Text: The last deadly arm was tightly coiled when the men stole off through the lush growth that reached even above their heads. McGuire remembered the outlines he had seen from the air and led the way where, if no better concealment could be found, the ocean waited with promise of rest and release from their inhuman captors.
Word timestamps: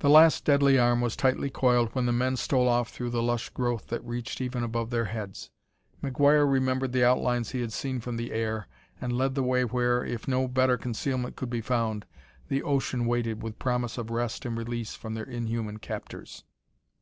The 0.00 0.10
last 0.10 0.44
deadly 0.44 0.78
arm 0.78 1.00
was 1.00 1.16
tightly 1.16 1.48
coiled 1.48 1.94
when 1.94 2.04
the 2.04 2.12
men 2.12 2.36
stole 2.36 2.68
off 2.68 2.90
through 2.90 3.08
the 3.08 3.22
lush 3.22 3.48
growth 3.48 3.86
that 3.86 4.04
reached 4.04 4.42
even 4.42 4.62
above 4.62 4.90
their 4.90 5.06
heads. 5.06 5.48
McGuire 6.02 6.46
remembered 6.46 6.92
the 6.92 7.02
outlines 7.06 7.52
he 7.52 7.62
had 7.62 7.72
seen 7.72 7.98
from 7.98 8.18
the 8.18 8.30
air 8.30 8.68
and 9.00 9.16
led 9.16 9.34
the 9.34 9.42
way 9.42 9.64
where, 9.64 10.04
if 10.04 10.28
no 10.28 10.48
better 10.48 10.76
concealment 10.76 11.34
could 11.34 11.48
be 11.48 11.62
found, 11.62 12.04
the 12.48 12.62
ocean 12.62 13.06
waited 13.06 13.42
with 13.42 13.58
promise 13.58 13.96
of 13.96 14.10
rest 14.10 14.44
and 14.44 14.58
release 14.58 14.94
from 14.94 15.14
their 15.14 15.24
inhuman 15.24 15.78
captors. 15.78 16.44